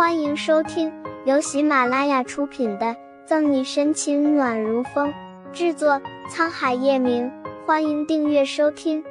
[0.00, 0.90] 欢迎收听
[1.26, 2.86] 由喜马拉雅出品的
[3.26, 5.12] 《赠你深情暖如风》，
[5.52, 7.30] 制作沧海夜明。
[7.66, 9.04] 欢迎订阅收听。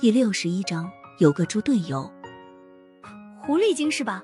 [0.00, 2.10] 第六十一章，有个猪队友，
[3.46, 4.20] 狐狸精是吧？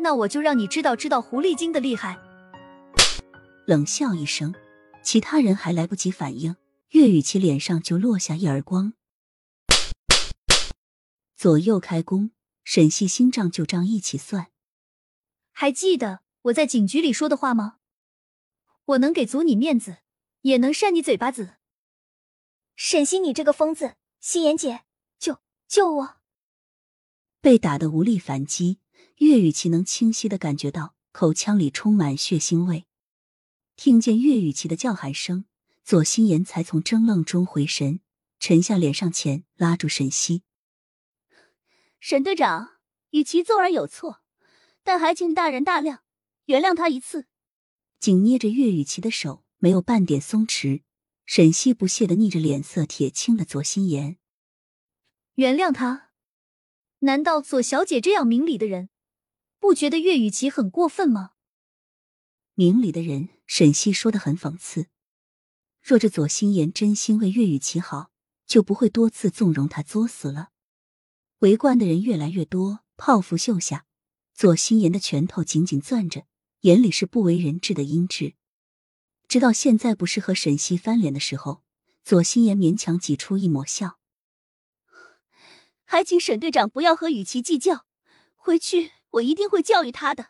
[0.00, 2.16] 那我就让你知道知道狐狸精的厉害。
[3.66, 4.54] 冷笑一声，
[5.02, 6.56] 其他人还来不及反应，
[6.92, 8.94] 岳雨琪脸上就落下一耳光。
[11.36, 12.30] 左右开弓，
[12.64, 14.50] 沈西心账旧账一起算。
[15.52, 17.76] 还记得我在警局里说的话吗？
[18.86, 19.98] 我能给足你面子，
[20.40, 21.56] 也能扇你嘴巴子。
[22.74, 23.96] 沈西，你这个疯子！
[24.18, 24.84] 心妍姐，
[25.18, 26.16] 救救我！
[27.42, 28.78] 被打得无力反击，
[29.16, 32.86] 岳雨琪能清晰的感觉到口腔里充满血腥味。
[33.76, 35.44] 听见岳雨琪的叫喊声，
[35.84, 38.00] 左心言才从怔愣中回神，
[38.40, 40.42] 沉下脸上前拉住沈西。
[42.08, 42.76] 沈队长，
[43.10, 44.22] 雨琪纵然有错，
[44.84, 46.04] 但还请大人大量，
[46.44, 47.26] 原谅他一次。
[47.98, 50.84] 紧捏着岳雨琪的手，没有半点松弛。
[51.24, 54.18] 沈西不屑的逆着脸色铁青了左心言。
[55.34, 56.12] 原谅他？
[57.00, 58.88] 难道左小姐这样明理的人，
[59.58, 61.32] 不觉得岳雨琪很过分吗？
[62.54, 64.86] 明理的人，沈西说的很讽刺。
[65.82, 68.12] 若这左心言真心为岳雨琪好，
[68.46, 70.50] 就不会多次纵容他作死了。
[71.40, 73.84] 围观的人越来越多，泡芙袖下，
[74.32, 76.24] 左心言的拳头紧紧攥着，
[76.60, 78.34] 眼里是不为人知的阴鸷。
[79.28, 81.62] 直到现在不是和沈西翻脸的时候，
[82.02, 83.98] 左心言勉强挤出一抹笑。
[85.84, 87.84] 还请沈队长不要和雨琦计较，
[88.34, 90.28] 回去我一定会教育他的。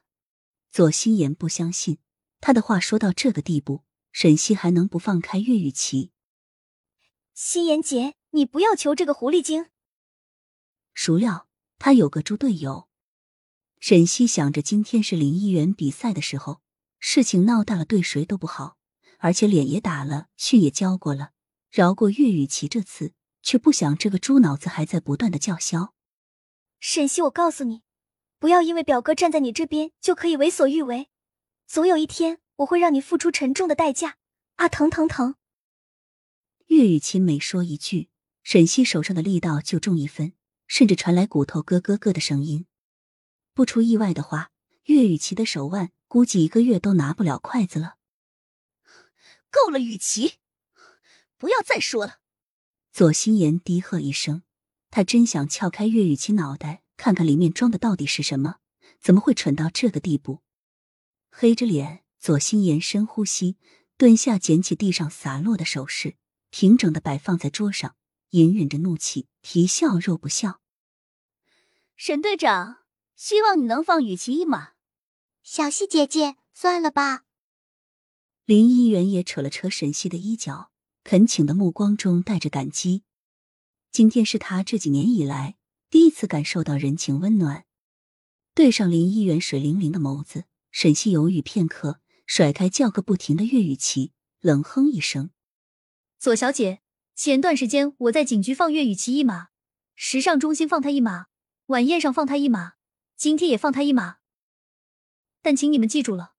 [0.73, 1.99] 左心言不相信，
[2.41, 6.11] 他的话说到这个地步，沈西还能不放开岳雨琪？
[7.33, 9.67] 心妍姐，你不要求这个狐狸精。
[10.97, 11.47] 孰料
[11.79, 12.89] 他有个猪队友。
[13.79, 16.63] 沈西想着，今天是林一元比赛的时候，
[16.99, 18.79] 事情闹大了，对谁都不好，
[19.19, 21.33] 而且脸也打了，训也教过了，
[21.71, 22.67] 饶过岳雨琪。
[22.67, 23.13] 这次
[23.43, 25.93] 却不想，这个猪脑子还在不断的叫嚣。
[26.81, 27.83] 沈西，我告诉你，
[28.39, 31.11] 不要因为表哥站在你这边就可以为所欲为，
[31.67, 34.17] 总有一天我会让你付出沉重的代价。
[34.55, 35.35] 啊，疼疼疼！
[36.69, 38.09] 岳雨琪每说一句，
[38.43, 40.33] 沈西手上的力道就重一分。
[40.67, 42.67] 甚至传来骨头咯咯咯的声音。
[43.55, 44.51] 不出意外的话，
[44.85, 47.97] 岳雨琪的手腕估计一个月都拿不了筷子了。
[49.51, 50.35] 够了，雨琪，
[51.39, 52.21] 不要再说了。
[52.93, 54.43] 左心言低喝一声，
[54.91, 58.57] 他真想撬开岳雨琪脑袋，看看里面装的到底是什么，
[59.01, 60.43] 怎么会蠢到这个地步？
[61.31, 63.57] 黑着脸，左心言深呼吸，
[63.97, 66.17] 蹲下捡起地上洒落的首饰，
[66.51, 67.97] 平整的摆放在桌上。
[68.31, 70.61] 隐忍着怒气，皮笑肉不笑。
[71.97, 72.79] 沈队长，
[73.15, 74.73] 希望你能放雨琪一马。
[75.43, 77.25] 小溪姐姐，算了吧。
[78.45, 80.71] 林一元也扯了扯沈西的衣角，
[81.05, 83.03] 恳请的目光中带着感激。
[83.91, 85.57] 今天是他这几年以来
[85.89, 87.65] 第一次感受到人情温暖。
[88.55, 95.31] 对上林一元水灵灵的眸子，沈西犹豫片刻，甩开叫个不停的岳雨琪，冷哼一声
[96.19, 96.81] ：“左小姐。”
[97.17, 99.49] 前段时间我在警局放岳雨琪一马，
[99.95, 101.29] 时尚中心放他一马，
[101.69, 102.75] 晚宴上放他一马，
[103.17, 104.19] 今天也放他一马。
[105.41, 106.35] 但请你们记住了，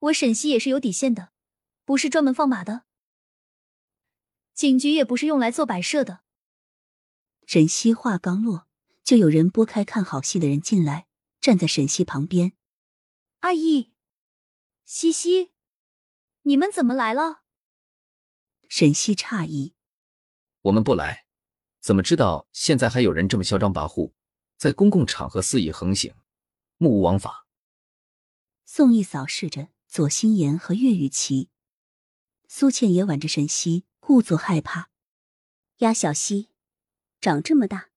[0.00, 1.32] 我沈西也是有底线的，
[1.86, 2.84] 不是专门放马的。
[4.52, 6.20] 警局也不是用来做摆设的。
[7.46, 8.68] 沈西话刚落，
[9.02, 11.06] 就有人拨开看好戏的人进来，
[11.40, 12.52] 站在沈西旁边。
[13.38, 13.94] 阿姨，
[14.84, 15.52] 西西，
[16.42, 17.44] 你们怎么来了？
[18.68, 19.72] 沈西诧异。
[20.62, 21.24] 我们不来，
[21.80, 24.12] 怎么知道现在还有人这么嚣张跋扈，
[24.56, 26.14] 在公共场合肆意横行，
[26.76, 27.46] 目无王法？
[28.64, 31.48] 宋义扫视着左心言和岳雨琪，
[32.48, 34.90] 苏倩也挽着沈西，故作害怕。
[35.78, 36.50] 呀，小西，
[37.20, 37.90] 长这么大，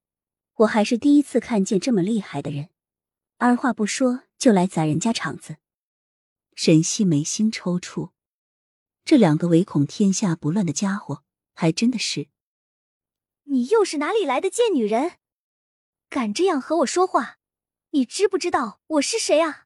[0.58, 2.70] 我还是第一次看见这么厉害的人，
[3.38, 5.58] 二话不说就来砸人家场子。
[6.54, 8.12] 沈西眉心抽搐，
[9.04, 12.30] 这两个唯恐天下不乱的家伙，还真的是。
[13.52, 15.16] 你又是哪里来的贱女人？
[16.10, 17.36] 敢这样和我说话？
[17.90, 19.66] 你知不知道我是谁啊？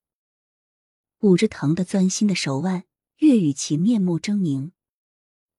[1.19, 2.85] 捂着疼的钻心的手腕，
[3.17, 4.71] 岳雨琪面目狰狞。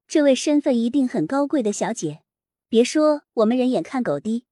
[0.09, 2.23] 这位身份一定很高贵的小姐，
[2.69, 4.45] 别说我们人眼看狗低，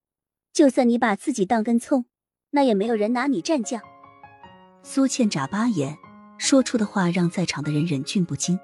[0.52, 2.04] 就算你把自己当根葱，
[2.50, 3.82] 那也没有人拿你蘸酱。
[4.84, 5.98] 苏倩眨巴眼，
[6.38, 8.56] 说出的话让在场的人忍俊不禁。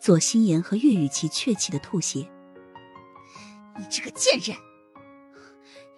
[0.00, 2.28] 左心言和岳雨琪却气的吐血。
[3.78, 4.56] 你这个贱人，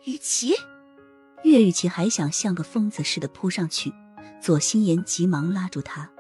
[0.05, 0.55] 雨琪！
[1.45, 3.93] 岳雨琪还想像个疯子似的扑上去，
[4.41, 6.11] 左心言急忙拉住他。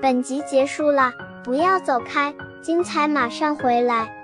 [0.00, 1.12] 本集结束了，
[1.42, 2.32] 不要走开，
[2.62, 4.23] 精彩马上回来。